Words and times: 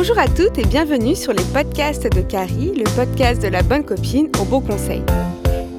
Bonjour 0.00 0.20
à 0.20 0.28
toutes 0.28 0.58
et 0.58 0.64
bienvenue 0.64 1.16
sur 1.16 1.32
les 1.32 1.42
podcasts 1.52 2.06
de 2.06 2.22
Carrie, 2.22 2.72
le 2.72 2.84
podcast 2.94 3.42
de 3.42 3.48
la 3.48 3.64
bonne 3.64 3.84
copine 3.84 4.30
au 4.40 4.44
beau 4.44 4.60
conseil. 4.60 5.02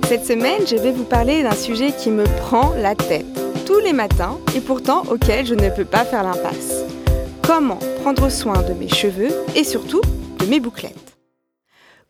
Cette 0.10 0.26
semaine, 0.26 0.68
je 0.68 0.76
vais 0.76 0.92
vous 0.92 1.06
parler 1.06 1.42
d'un 1.42 1.56
sujet 1.56 1.94
qui 1.94 2.10
me 2.10 2.26
prend 2.42 2.76
la 2.76 2.96
tête 2.96 3.26
tous 3.66 3.80
les 3.80 3.94
matins 3.94 4.38
et 4.54 4.60
pourtant 4.60 5.04
auquel 5.04 5.46
je 5.46 5.56
ne 5.56 5.70
peux 5.70 5.86
pas 5.86 6.04
faire 6.04 6.24
l'impasse. 6.24 6.84
Comment 7.44 7.80
prendre 8.02 8.30
soin 8.30 8.62
de 8.62 8.74
mes 8.74 8.90
cheveux 8.90 9.32
et 9.56 9.64
surtout 9.64 10.02
de 10.40 10.46
mes 10.48 10.60
bouclettes? 10.60 11.16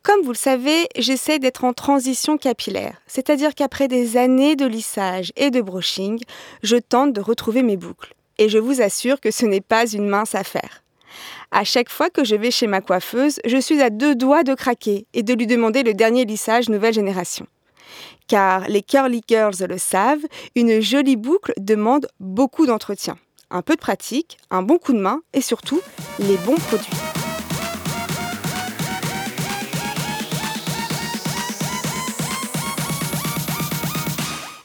Comme 0.02 0.22
vous 0.22 0.32
le 0.32 0.36
savez, 0.36 0.88
j'essaie 0.98 1.38
d'être 1.38 1.62
en 1.62 1.74
transition 1.74 2.38
capillaire, 2.38 3.00
c'est-à-dire 3.06 3.54
qu'après 3.54 3.86
des 3.86 4.16
années 4.16 4.56
de 4.56 4.66
lissage 4.66 5.30
et 5.36 5.52
de 5.52 5.60
brushing, 5.60 6.18
je 6.64 6.74
tente 6.76 7.12
de 7.12 7.20
retrouver 7.20 7.62
mes 7.62 7.76
boucles. 7.76 8.14
Et 8.38 8.48
je 8.48 8.58
vous 8.58 8.82
assure 8.82 9.20
que 9.20 9.30
ce 9.30 9.46
n'est 9.46 9.60
pas 9.60 9.86
une 9.86 10.08
mince 10.08 10.34
affaire. 10.34 10.82
À 11.50 11.64
chaque 11.64 11.88
fois 11.88 12.10
que 12.10 12.24
je 12.24 12.36
vais 12.36 12.50
chez 12.50 12.66
ma 12.66 12.80
coiffeuse, 12.80 13.40
je 13.44 13.56
suis 13.56 13.82
à 13.82 13.90
deux 13.90 14.14
doigts 14.14 14.44
de 14.44 14.54
craquer 14.54 15.06
et 15.14 15.22
de 15.22 15.34
lui 15.34 15.46
demander 15.46 15.82
le 15.82 15.94
dernier 15.94 16.24
lissage 16.24 16.68
nouvelle 16.68 16.94
génération. 16.94 17.46
Car 18.28 18.68
les 18.68 18.82
curly 18.82 19.22
girls 19.26 19.66
le 19.68 19.78
savent, 19.78 20.24
une 20.54 20.80
jolie 20.80 21.16
boucle 21.16 21.52
demande 21.56 22.06
beaucoup 22.20 22.66
d'entretien, 22.66 23.18
un 23.50 23.62
peu 23.62 23.74
de 23.74 23.80
pratique, 23.80 24.38
un 24.50 24.62
bon 24.62 24.78
coup 24.78 24.92
de 24.92 25.00
main 25.00 25.22
et 25.32 25.40
surtout 25.40 25.80
les 26.20 26.36
bons 26.36 26.54
produits. 26.54 26.92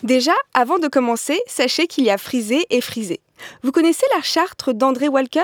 Déjà, 0.03 0.33
avant 0.53 0.77
de 0.77 0.87
commencer, 0.87 1.39
sachez 1.47 1.87
qu'il 1.87 2.03
y 2.03 2.11
a 2.11 2.19
frisé 2.19 2.67
et 2.69 2.79
frisé. 2.79 3.21
Vous 3.63 3.71
connaissez 3.71 4.05
la 4.15 4.21
charte 4.21 4.69
d'André 4.69 5.07
Walker? 5.07 5.41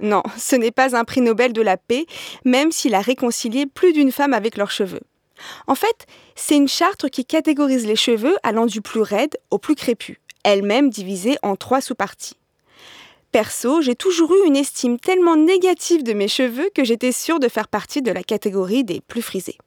Non, 0.00 0.22
ce 0.38 0.56
n'est 0.56 0.70
pas 0.70 0.96
un 0.96 1.04
prix 1.04 1.20
Nobel 1.20 1.52
de 1.52 1.62
la 1.62 1.76
paix, 1.76 2.06
même 2.44 2.72
s'il 2.72 2.94
a 2.94 3.00
réconcilié 3.00 3.66
plus 3.66 3.92
d'une 3.92 4.12
femme 4.12 4.34
avec 4.34 4.56
leurs 4.56 4.70
cheveux. 4.70 5.02
En 5.66 5.74
fait, 5.74 6.06
c'est 6.34 6.56
une 6.56 6.68
charte 6.68 7.08
qui 7.08 7.24
catégorise 7.24 7.86
les 7.86 7.96
cheveux 7.96 8.36
allant 8.42 8.66
du 8.66 8.80
plus 8.80 9.00
raide 9.00 9.36
au 9.50 9.58
plus 9.58 9.74
crépus, 9.74 10.18
elle-même 10.44 10.90
divisée 10.90 11.36
en 11.42 11.56
trois 11.56 11.80
sous-parties. 11.80 12.36
Perso, 13.32 13.80
j'ai 13.80 13.94
toujours 13.94 14.32
eu 14.34 14.46
une 14.46 14.56
estime 14.56 14.98
tellement 14.98 15.36
négative 15.36 16.02
de 16.02 16.12
mes 16.12 16.28
cheveux 16.28 16.68
que 16.74 16.82
j'étais 16.82 17.12
sûre 17.12 17.38
de 17.38 17.48
faire 17.48 17.68
partie 17.68 18.02
de 18.02 18.10
la 18.10 18.24
catégorie 18.24 18.82
des 18.82 19.00
plus 19.00 19.22
frisés. 19.22 19.58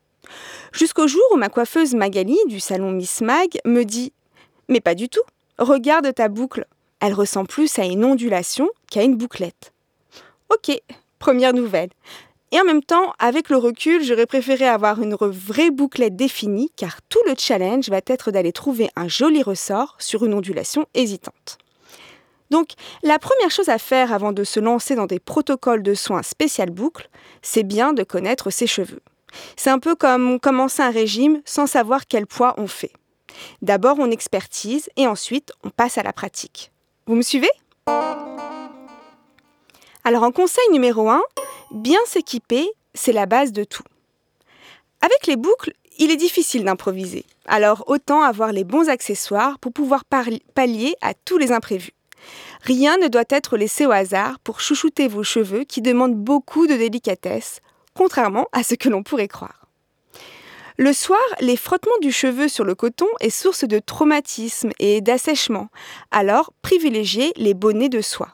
Jusqu'au 0.74 1.08
jour 1.08 1.24
où 1.32 1.38
ma 1.38 1.50
coiffeuse 1.50 1.96
Magali 1.96 2.38
du 2.48 2.60
salon 2.60 2.92
Miss 2.92 3.22
Mag 3.22 3.60
me 3.66 3.84
dit 3.84 4.12
Mais 4.68 4.82
pas 4.82 4.96
du 4.96 5.08
tout, 5.08 5.22
regarde 5.58 6.14
ta 6.14 6.28
boucle. 6.28 6.66
Elle 7.00 7.14
ressemble 7.14 7.48
plus 7.48 7.80
à 7.80 7.86
une 7.86 8.04
ondulation 8.04 8.70
qu'à 8.90 9.04
une 9.04 9.16
bouclette. 9.16 9.73
Ok, 10.54 10.78
première 11.20 11.54
nouvelle. 11.54 11.90
Et 12.52 12.62
en 12.62 12.66
même 12.66 12.84
temps, 12.84 13.14
avec 13.18 13.50
le 13.50 13.58
recul, 13.58 14.04
j'aurais 14.04 14.28
préféré 14.28 14.68
avoir 14.68 15.02
une 15.02 15.16
vraie 15.16 15.72
bouclette 15.72 16.16
définie 16.16 16.72
car 16.76 17.02
tout 17.10 17.22
le 17.26 17.34
challenge 17.36 17.90
va 17.90 18.02
être 18.06 18.30
d'aller 18.30 18.52
trouver 18.52 18.90
un 18.96 19.08
joli 19.08 19.42
ressort 19.42 19.96
sur 19.98 20.26
une 20.26 20.36
ondulation 20.36 20.86
hésitante. 20.94 21.58
Donc, 22.52 22.74
la 23.02 23.18
première 23.18 23.50
chose 23.50 23.70
à 23.70 23.80
faire 23.80 24.14
avant 24.14 24.32
de 24.32 24.44
se 24.44 24.60
lancer 24.60 24.94
dans 24.94 25.08
des 25.08 25.20
protocoles 25.20 25.82
de 25.82 25.96
soins 25.96 26.22
spécial 26.22 26.70
boucle, 26.70 27.10
c'est 27.42 27.64
bien 27.64 27.94
de 27.94 28.04
connaître 28.04 28.52
ses 28.52 28.68
cheveux. 28.68 29.02
C'est 29.56 29.72
un 29.72 29.80
peu 29.80 29.96
comme 29.96 30.40
commencer 30.40 30.84
un 30.84 30.92
régime 30.92 31.42
sans 31.46 31.66
savoir 31.66 32.06
quel 32.08 32.28
poids 32.28 32.54
on 32.58 32.68
fait. 32.68 32.94
D'abord, 33.64 33.98
on 33.98 34.12
expertise 34.12 34.92
et 34.98 35.08
ensuite, 35.08 35.52
on 35.64 35.72
passe 35.72 35.98
à 35.98 36.04
la 36.04 36.14
pratique. 36.14 36.72
Vous 37.08 37.16
me 37.16 37.24
suivez? 37.24 37.50
Alors 40.04 40.24
en 40.24 40.32
conseil 40.32 40.68
numéro 40.72 41.10
1, 41.10 41.22
bien 41.72 42.00
s'équiper, 42.06 42.70
c'est 42.94 43.14
la 43.14 43.26
base 43.26 43.52
de 43.52 43.64
tout. 43.64 43.84
Avec 45.02 45.28
les 45.28 45.38
boucles, 45.38 45.74
il 45.98 46.12
est 46.12 46.18
difficile 46.18 46.66
d'improviser. 46.66 47.26
Alors 47.46 47.84
autant 47.88 48.22
avoir 48.22 48.52
les 48.52 48.64
bons 48.64 48.90
accessoires 48.90 49.60
pour 49.60 49.72
pouvoir 49.72 50.04
pallier 50.06 50.96
à 51.02 51.14
tous 51.14 51.38
les 51.38 51.52
imprévus. 51.52 51.94
Rien 52.62 52.98
ne 52.98 53.08
doit 53.08 53.24
être 53.30 53.58
laissé 53.58 53.86
au 53.86 53.92
hasard 53.92 54.40
pour 54.40 54.62
chouchouter 54.62 55.08
vos 55.08 55.24
cheveux 55.24 55.64
qui 55.64 55.82
demandent 55.82 56.16
beaucoup 56.16 56.68
de 56.68 56.76
délicatesse, 56.76 57.60
contrairement 57.94 58.48
à 58.52 58.64
ce 58.64 58.76
que 58.76 58.90
l'on 58.90 59.04
pourrait 59.04 59.28
croire. 59.28 59.68
Le 60.78 60.92
soir, 60.92 61.22
les 61.40 61.58
frottements 61.58 62.00
du 62.02 62.12
cheveu 62.12 62.48
sur 62.48 62.64
le 62.64 62.76
coton 62.76 63.08
est 63.20 63.30
source 63.30 63.66
de 63.66 63.80
traumatisme 63.80 64.72
et 64.80 65.02
d'assèchement, 65.02 65.68
alors 66.10 66.52
privilégiez 66.62 67.32
les 67.36 67.54
bonnets 67.54 67.90
de 67.90 68.02
soie. 68.02 68.34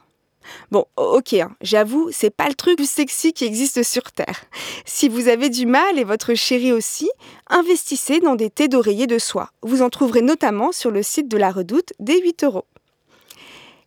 Bon, 0.72 0.86
ok, 0.98 1.34
hein, 1.34 1.56
j'avoue, 1.62 2.10
c'est 2.12 2.30
pas 2.30 2.48
le 2.48 2.54
truc 2.54 2.78
plus 2.78 2.90
sexy 2.90 3.34
qui 3.34 3.46
existe 3.46 3.84
sur 3.84 4.12
Terre. 4.12 4.46
Si 4.86 5.10
vous 5.10 5.28
avez 5.28 5.50
du 5.50 5.66
mal 5.66 5.98
et 5.98 6.04
votre 6.04 6.34
chéri 6.34 6.72
aussi, 6.72 7.10
investissez 7.48 8.20
dans 8.20 8.36
des 8.36 8.50
thés 8.50 8.68
d'oreiller 8.68 9.08
de 9.08 9.20
soie. 9.20 9.52
Vous 9.62 9.82
en 9.82 9.90
trouverez 9.90 10.22
notamment 10.22 10.72
sur 10.72 10.92
le 10.92 11.04
site 11.04 11.28
de 11.28 11.38
la 11.38 11.52
Redoute 11.52 11.94
des 12.00 12.20
8 12.20 12.44
euros. 12.44 12.66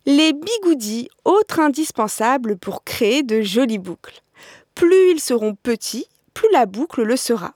Les 0.05 0.33
bigoudis, 0.33 1.09
autre 1.23 1.61
indispensable 1.61 2.57
pour 2.57 2.83
créer 2.83 3.23
de 3.23 3.41
jolies 3.41 3.77
boucles. 3.77 4.21
Plus 4.75 5.11
ils 5.11 5.21
seront 5.21 5.55
petits, 5.55 6.07
plus 6.33 6.49
la 6.51 6.65
boucle 6.65 7.03
le 7.03 7.15
sera. 7.15 7.53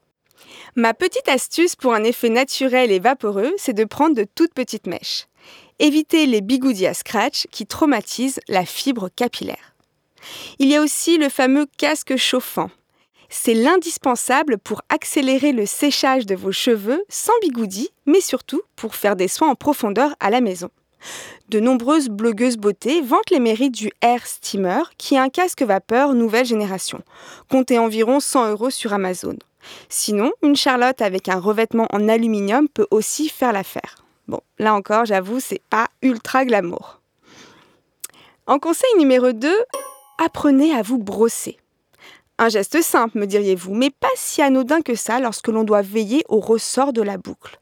Ma 0.75 0.94
petite 0.94 1.28
astuce 1.28 1.75
pour 1.75 1.94
un 1.94 2.03
effet 2.03 2.29
naturel 2.29 2.91
et 2.91 3.00
vaporeux, 3.00 3.51
c'est 3.57 3.74
de 3.74 3.84
prendre 3.84 4.16
de 4.16 4.25
toutes 4.35 4.53
petites 4.53 4.88
mèches. 4.88 5.28
Évitez 5.79 6.25
les 6.25 6.41
bigoudis 6.41 6.88
à 6.88 6.93
scratch 6.95 7.45
qui 7.51 7.67
traumatisent 7.67 8.39
la 8.47 8.65
fibre 8.65 9.09
capillaire. 9.15 9.75
Il 10.57 10.69
y 10.69 10.75
a 10.75 10.81
aussi 10.81 11.17
le 11.17 11.29
fameux 11.29 11.67
casque 11.77 12.15
chauffant. 12.17 12.71
C'est 13.29 13.53
l'indispensable 13.53 14.57
pour 14.57 14.81
accélérer 14.89 15.51
le 15.51 15.65
séchage 15.65 16.25
de 16.25 16.33
vos 16.35 16.51
cheveux 16.51 17.03
sans 17.09 17.38
bigoudis, 17.41 17.89
mais 18.05 18.21
surtout 18.21 18.61
pour 18.75 18.95
faire 18.95 19.15
des 19.15 19.27
soins 19.27 19.49
en 19.49 19.55
profondeur 19.55 20.15
à 20.19 20.29
la 20.29 20.41
maison. 20.41 20.69
De 21.49 21.59
nombreuses 21.59 22.09
blogueuses 22.09 22.57
beauté 22.57 23.01
vantent 23.01 23.29
les 23.29 23.39
mérites 23.39 23.73
du 23.73 23.91
Air 24.01 24.25
Steamer, 24.25 24.91
qui 24.97 25.15
est 25.15 25.19
un 25.19 25.29
casque 25.29 25.61
vapeur 25.61 26.13
nouvelle 26.13 26.45
génération. 26.45 27.01
Comptez 27.49 27.77
environ 27.77 28.19
100 28.19 28.49
euros 28.49 28.69
sur 28.69 28.94
Amazon. 28.94 29.38
Sinon, 29.89 30.31
une 30.41 30.55
charlotte 30.55 31.01
avec 31.01 31.29
un 31.29 31.39
revêtement 31.39 31.88
en 31.91 32.09
aluminium 32.09 32.67
peut 32.67 32.88
aussi 32.89 33.29
faire 33.29 33.53
l'affaire. 33.53 34.06
Bon, 34.27 34.41
là 34.59 34.73
encore, 34.73 35.05
j'avoue, 35.05 35.39
c'est 35.39 35.61
pas 35.69 35.88
ultra 36.01 36.45
glamour. 36.45 37.01
En 38.45 38.59
conseil 38.59 38.89
numéro 38.97 39.31
2, 39.31 39.49
apprenez 40.23 40.73
à 40.73 40.81
vous 40.81 40.97
brosser. 40.97 41.57
Un 42.38 42.49
geste 42.49 42.81
simple, 42.81 43.17
me 43.17 43.25
diriez-vous, 43.25 43.73
mais 43.73 43.89
pas 43.89 44.07
si 44.15 44.41
anodin 44.41 44.81
que 44.81 44.95
ça 44.95 45.19
lorsque 45.19 45.47
l'on 45.47 45.63
doit 45.63 45.81
veiller 45.81 46.23
au 46.29 46.39
ressort 46.39 46.93
de 46.93 47.01
la 47.01 47.17
boucle. 47.17 47.59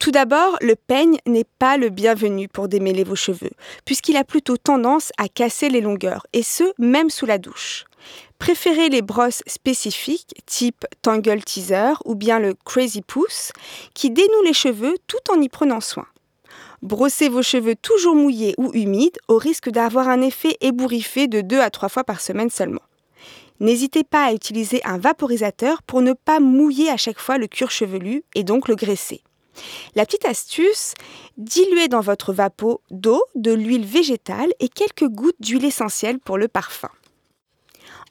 Tout 0.00 0.12
d'abord, 0.12 0.56
le 0.62 0.76
peigne 0.76 1.18
n'est 1.26 1.44
pas 1.58 1.76
le 1.76 1.90
bienvenu 1.90 2.48
pour 2.48 2.68
démêler 2.68 3.04
vos 3.04 3.16
cheveux, 3.16 3.50
puisqu'il 3.84 4.16
a 4.16 4.24
plutôt 4.24 4.56
tendance 4.56 5.12
à 5.18 5.28
casser 5.28 5.68
les 5.68 5.82
longueurs, 5.82 6.26
et 6.32 6.42
ce, 6.42 6.64
même 6.78 7.10
sous 7.10 7.26
la 7.26 7.36
douche. 7.36 7.84
Préférez 8.38 8.88
les 8.88 9.02
brosses 9.02 9.42
spécifiques, 9.46 10.32
type 10.46 10.86
Tangle 11.02 11.44
Teaser 11.44 11.92
ou 12.06 12.14
bien 12.14 12.38
le 12.38 12.54
Crazy 12.64 13.02
Pouce, 13.02 13.52
qui 13.92 14.10
dénouent 14.10 14.42
les 14.42 14.54
cheveux 14.54 14.96
tout 15.06 15.18
en 15.30 15.38
y 15.38 15.50
prenant 15.50 15.82
soin. 15.82 16.06
Brossez 16.80 17.28
vos 17.28 17.42
cheveux 17.42 17.76
toujours 17.76 18.14
mouillés 18.14 18.54
ou 18.56 18.72
humides 18.72 19.18
au 19.28 19.36
risque 19.36 19.68
d'avoir 19.68 20.08
un 20.08 20.22
effet 20.22 20.56
ébouriffé 20.62 21.28
de 21.28 21.42
2 21.42 21.60
à 21.60 21.68
3 21.68 21.90
fois 21.90 22.04
par 22.04 22.22
semaine 22.22 22.48
seulement. 22.48 22.80
N'hésitez 23.60 24.04
pas 24.04 24.24
à 24.24 24.32
utiliser 24.32 24.80
un 24.86 24.96
vaporisateur 24.96 25.82
pour 25.82 26.00
ne 26.00 26.14
pas 26.14 26.40
mouiller 26.40 26.88
à 26.88 26.96
chaque 26.96 27.20
fois 27.20 27.36
le 27.36 27.48
cuir 27.48 27.70
chevelu 27.70 28.24
et 28.34 28.44
donc 28.44 28.66
le 28.66 28.76
graisser. 28.76 29.22
La 29.94 30.06
petite 30.06 30.24
astuce, 30.24 30.94
diluez 31.36 31.88
dans 31.88 32.00
votre 32.00 32.32
vapeau 32.32 32.80
d'eau, 32.90 33.22
de 33.34 33.52
l'huile 33.52 33.86
végétale 33.86 34.50
et 34.60 34.68
quelques 34.68 35.08
gouttes 35.08 35.40
d'huile 35.40 35.64
essentielle 35.64 36.18
pour 36.18 36.38
le 36.38 36.48
parfum. 36.48 36.90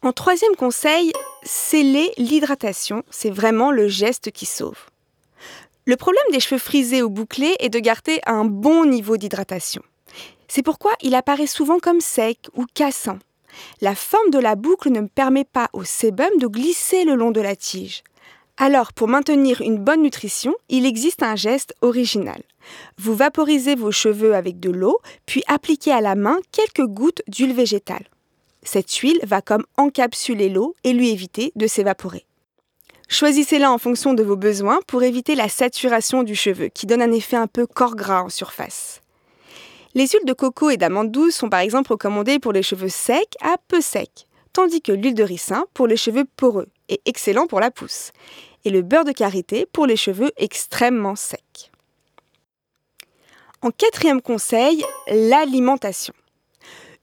En 0.02 0.14
troisième 0.14 0.56
conseil, 0.56 1.12
sceller 1.44 2.12
l'hydratation. 2.18 3.04
C'est 3.10 3.30
vraiment 3.30 3.72
le 3.72 3.88
geste 3.88 4.32
qui 4.32 4.46
sauve. 4.46 4.86
Le 5.86 5.98
problème 5.98 6.24
des 6.32 6.40
cheveux 6.40 6.60
frisés 6.60 7.02
ou 7.02 7.10
bouclés 7.10 7.56
est 7.60 7.70
de 7.70 7.80
garder 7.80 8.22
un 8.26 8.46
bon 8.46 8.86
niveau 8.86 9.18
d'hydratation. 9.18 9.82
C'est 10.48 10.64
pourquoi 10.64 10.92
il 11.02 11.16
apparaît 11.16 11.48
souvent 11.48 11.80
comme 11.80 12.00
sec 12.00 12.48
ou 12.56 12.66
cassant. 12.74 13.20
La 13.82 13.96
forme 13.96 14.30
de 14.30 14.40
la 14.40 14.56
boucle 14.56 14.90
ne 14.90 15.02
permet 15.02 15.46
pas 15.46 15.70
au 15.74 15.84
sébum 15.84 16.30
de 16.40 16.48
glisser 16.48 17.04
le 17.04 17.16
long 17.16 17.32
de 17.32 17.42
la 17.42 17.56
tige. 17.56 18.04
Alors, 18.62 18.92
pour 18.92 19.08
maintenir 19.08 19.62
une 19.62 19.78
bonne 19.78 20.02
nutrition, 20.02 20.54
il 20.68 20.86
existe 20.86 21.24
un 21.24 21.38
geste 21.38 21.74
original. 21.80 22.42
Vous 22.98 23.16
vaporisez 23.16 23.74
vos 23.74 23.94
cheveux 23.94 24.36
avec 24.36 24.60
de 24.60 24.70
l'eau, 24.70 25.00
puis 25.26 25.42
appliquez 25.48 25.94
à 25.94 26.02
la 26.02 26.16
main 26.16 26.38
quelques 26.52 26.86
gouttes 26.86 27.22
d'huile 27.30 27.54
végétale. 27.54 28.06
Cette 28.62 28.94
huile 28.96 29.22
va 29.24 29.42
comme 29.42 29.66
encapsuler 29.78 30.50
l'eau 30.50 30.76
et 30.84 30.92
lui 30.92 31.10
éviter 31.10 31.54
de 31.56 31.68
s'évaporer. 31.68 32.26
Choisissez-la 33.08 33.72
en 33.72 33.78
fonction 33.78 34.14
de 34.14 34.24
vos 34.24 34.36
besoins 34.36 34.82
pour 34.88 35.04
éviter 35.04 35.36
la 35.36 35.48
saturation 35.48 36.24
du 36.24 36.36
cheveu 36.36 36.68
qui 36.68 36.86
donne 36.86 37.02
un 37.02 37.14
effet 37.14 37.38
un 37.38 37.48
peu 37.48 37.66
corps 37.66 37.96
gras 37.96 38.24
en 38.24 38.30
surface. 38.30 39.00
Les 39.94 40.08
huiles 40.08 40.26
de 40.26 40.34
coco 40.34 40.70
et 40.70 40.76
d'amande 40.76 41.12
douce 41.12 41.36
sont 41.36 41.50
par 41.50 41.62
exemple 41.62 41.94
recommandées 41.94 42.40
pour 42.40 42.52
les 42.52 42.62
cheveux 42.62 42.90
secs 42.90 43.38
à 43.40 43.56
peu 43.70 43.80
secs. 43.80 44.26
tandis 44.52 44.82
que 44.82 44.92
l'huile 44.92 45.14
de 45.14 45.24
ricin 45.24 45.66
pour 45.74 45.88
les 45.88 45.96
cheveux 45.96 46.26
poreux 46.36 46.68
et 46.90 47.00
excellent 47.06 47.48
pour 47.48 47.60
la 47.60 47.72
pousse, 47.72 48.12
et 48.66 48.70
le 48.70 48.82
beurre 48.82 49.06
de 49.06 49.12
karité 49.12 49.66
pour 49.66 49.86
les 49.86 49.96
cheveux 49.96 50.32
extrêmement 50.38 51.16
secs. 51.16 51.72
En 53.62 53.72
quatrième 53.72 54.22
conseil, 54.22 54.84
l'alimentation. 55.08 56.14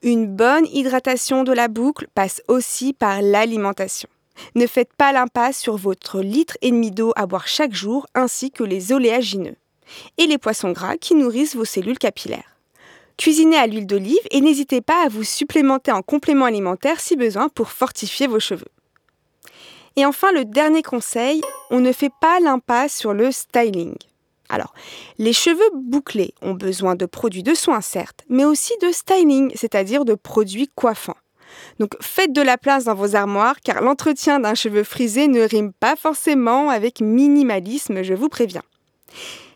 Une 0.03 0.27
bonne 0.27 0.67
hydratation 0.73 1.45
de 1.45 1.53
la 1.53 1.69
boucle 1.69 2.07
passe 2.15 2.43
aussi 2.49 2.93
par 2.93 3.23
l'alimentation. 3.23 4.09
Ne 4.55 4.67
faites 4.67 4.93
pas 4.95 5.13
l'impasse 5.13 5.59
sur 5.59 5.77
votre 5.77 6.21
litre 6.21 6.57
et 6.63 6.71
demi 6.71 6.91
d'eau 6.91 7.13
à 7.17 7.27
boire 7.27 7.49
chaque 7.49 7.75
jour 7.75 8.07
ainsi 8.15 8.51
que 8.51 8.65
les 8.65 8.93
oléagineux 8.93 9.57
et 10.19 10.27
les 10.27 10.39
poissons 10.39 10.73
gras 10.73 10.97
qui 10.97 11.15
nourrissent 11.15 11.57
vos 11.57 11.65
cellules 11.65 11.99
capillaires. 11.99 12.57
Cuisinez 13.17 13.57
à 13.57 13.67
l'huile 13.67 13.87
d'olive 13.87 14.19
et 14.31 14.41
n'hésitez 14.41 14.83
pas 14.83 15.05
à 15.05 15.09
vous 15.09 15.25
supplémenter 15.25 15.91
en 15.91 16.03
complément 16.03 16.45
alimentaire 16.45 17.01
si 17.01 17.17
besoin 17.17 17.49
pour 17.49 17.71
fortifier 17.71 18.27
vos 18.27 18.41
cheveux. 18.41 18.67
Et 19.97 20.05
enfin, 20.05 20.31
le 20.33 20.45
dernier 20.45 20.83
conseil, 20.83 21.41
on 21.71 21.81
ne 21.81 21.93
fait 21.93 22.13
pas 22.21 22.39
l'impasse 22.41 22.95
sur 22.97 23.15
le 23.15 23.33
styling. 23.33 23.95
Alors, 24.49 24.75
les 25.19 25.33
cheveux 25.33 25.71
bouclés 25.75 26.35
ont 26.43 26.55
besoin 26.55 26.95
de 26.95 27.07
produits 27.07 27.43
de 27.43 27.55
soins, 27.55 27.81
certes, 27.81 28.23
mais 28.29 28.45
aussi 28.45 28.75
de 28.83 28.93
styling, 28.93 29.51
c'est-à-dire 29.55 30.05
de 30.05 30.15
produits 30.15 30.71
coiffants. 30.75 31.17
Donc 31.79 31.93
faites 32.01 32.33
de 32.33 32.43
la 32.43 32.59
place 32.59 32.85
dans 32.85 32.95
vos 32.95 33.17
armoires, 33.17 33.61
car 33.61 33.81
l'entretien 33.81 34.41
d'un 34.41 34.55
cheveu 34.55 34.85
frisé 34.85 35.27
ne 35.29 35.41
rime 35.41 35.73
pas 35.73 35.97
forcément 35.97 36.69
avec 36.69 37.01
minimalisme, 37.01 38.03
je 38.03 38.15
vous 38.15 38.29
préviens. 38.29 38.63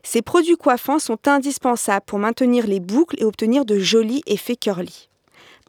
Ces 0.02 0.22
produits 0.22 0.56
coiffants 0.56 0.98
sont 0.98 1.28
indispensables 1.28 2.06
pour 2.06 2.18
maintenir 2.18 2.66
les 2.66 2.80
boucles 2.80 3.16
et 3.20 3.24
obtenir 3.24 3.64
de 3.64 3.78
jolis 3.78 4.22
effets 4.26 4.56
curly. 4.56 5.09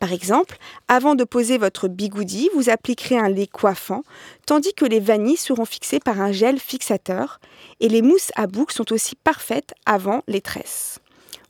Par 0.01 0.13
exemple, 0.13 0.57
avant 0.87 1.13
de 1.13 1.23
poser 1.23 1.59
votre 1.59 1.87
bigoudi, 1.87 2.49
vous 2.55 2.71
appliquerez 2.71 3.19
un 3.19 3.29
lait 3.29 3.45
coiffant, 3.45 4.01
tandis 4.47 4.73
que 4.73 4.83
les 4.83 4.99
vanilles 4.99 5.37
seront 5.37 5.63
fixées 5.63 5.99
par 5.99 6.19
un 6.19 6.31
gel 6.31 6.57
fixateur, 6.59 7.39
et 7.81 7.87
les 7.87 8.01
mousses 8.01 8.31
à 8.35 8.47
boucles 8.47 8.73
sont 8.73 8.91
aussi 8.91 9.15
parfaites 9.15 9.75
avant 9.85 10.23
les 10.27 10.41
tresses. 10.41 10.97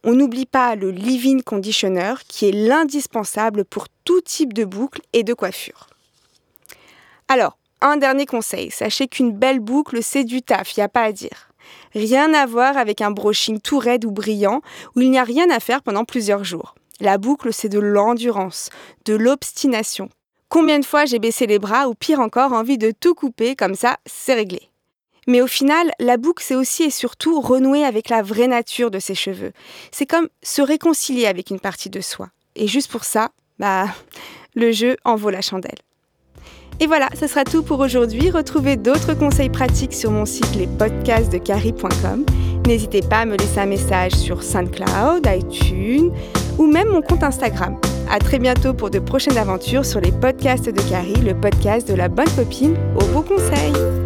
On 0.03 0.12
n'oublie 0.12 0.45
pas 0.45 0.75
le 0.75 0.92
leave-in 0.92 1.39
conditioner 1.39 2.15
qui 2.27 2.45
est 2.45 2.51
l'indispensable 2.51 3.63
pour 3.63 3.88
tout 4.03 4.19
type 4.19 4.51
de 4.51 4.65
boucle 4.65 5.00
et 5.13 5.24
de 5.24 5.33
coiffure. 5.33 5.88
Alors, 7.30 7.57
un 7.80 7.95
dernier 7.95 8.25
conseil, 8.25 8.69
sachez 8.69 9.07
qu'une 9.07 9.31
belle 9.31 9.62
boucle 9.62 10.03
c'est 10.03 10.25
du 10.25 10.42
taf, 10.42 10.75
il 10.75 10.81
a 10.81 10.89
pas 10.89 11.03
à 11.03 11.13
dire. 11.13 11.53
Rien 11.94 12.33
à 12.33 12.45
voir 12.45 12.75
avec 12.75 13.00
un 13.00 13.12
brushing 13.12 13.62
tout 13.62 13.77
raide 13.77 14.03
ou 14.03 14.12
brillant 14.12 14.62
où 14.98 15.00
il 15.00 15.09
n'y 15.09 15.19
a 15.19 15.24
rien 15.24 15.50
à 15.50 15.62
faire 15.62 15.81
pendant 15.81 16.03
plusieurs 16.03 16.44
jours. 16.44 16.75
La 17.01 17.18
boucle, 17.18 17.51
c'est 17.51 17.68
de 17.68 17.80
l'endurance, 17.80 18.69
de 19.06 19.15
l'obstination. 19.15 20.09
Combien 20.50 20.77
de 20.77 20.86
fois 20.86 21.06
j'ai 21.06 21.18
baissé 21.18 21.48
les 21.48 21.57
bras 21.57 21.88
ou 21.88 21.95
pire 21.95 22.19
encore 22.19 22.53
envie 22.53 22.77
de 22.77 22.92
tout 22.92 23.15
couper, 23.15 23.56
comme 23.56 23.74
ça, 23.74 23.98
c'est 24.06 24.36
réglé. 24.36 24.69
Mais 25.27 25.42
au 25.42 25.48
final, 25.48 25.92
la 26.00 26.18
boucle, 26.18 26.44
c'est 26.45 26.53
aussi 26.53 26.83
et 26.83 26.89
surtout 26.92 27.42
renouer 27.42 27.83
avec 27.83 28.09
la 28.09 28.21
vraie 28.21 28.48
nature 28.48 28.92
de 28.92 29.00
ses 29.00 29.15
cheveux. 29.15 29.51
C'est 29.92 30.06
comme 30.06 30.30
se 30.44 30.62
réconcilier 30.62 31.25
avec 31.25 31.50
une 31.50 31.59
partie 31.59 31.89
de 31.89 32.01
soi. 32.01 32.30
Et 32.56 32.68
juste 32.68 32.92
pour 32.92 33.03
ça, 33.03 33.31
bah, 33.57 33.86
le 34.53 34.71
jeu 34.71 34.95
en 35.03 35.15
vaut 35.15 35.31
la 35.31 35.42
chandelle. 35.42 35.80
Et 36.80 36.86
voilà, 36.86 37.09
ce 37.19 37.25
sera 37.25 37.45
tout 37.45 37.63
pour 37.63 37.80
aujourd'hui. 37.80 38.30
Retrouvez 38.30 38.75
d'autres 38.75 39.15
conseils 39.15 39.50
pratiques 39.50 39.94
sur 39.94 40.12
mon 40.12 40.25
site 40.25 40.56
lespodcastsdecarrie.com. 40.56 42.25
N'hésitez 42.68 43.02
pas 43.02 43.19
à 43.19 43.25
me 43.25 43.36
laisser 43.36 43.60
un 43.60 43.66
message 43.66 44.13
sur 44.13 44.44
SoundCloud, 44.44 45.28
iTunes 45.28 46.12
ou 46.58 46.68
même 46.68 46.90
mon 46.90 47.02
compte 47.02 47.24
Instagram. 47.24 47.78
À 48.10 48.19
très 48.19 48.40
bientôt 48.40 48.74
pour 48.74 48.90
de 48.90 49.00
prochaines 49.00 49.38
aventures 49.38 49.86
sur 49.86 50.02
les 50.02 50.12
podcasts 50.12 50.69
de 50.69 50.90
Carrie, 50.90 51.16
le 51.16 51.34
podcast 51.34 51.88
de 51.88 51.96
la 51.96 52.10
bonne 52.10 52.30
copine 52.36 52.75
aux 52.96 53.06
beaux 53.06 53.22
conseils. 53.24 54.00